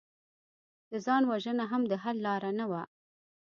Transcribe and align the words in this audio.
د 0.91 0.93
ځان 1.05 1.23
وژنه 1.31 1.65
هم 1.71 1.81
د 1.87 1.93
حل 2.03 2.17
لاره 2.27 2.51
نه 2.59 2.65
وه 2.71 2.83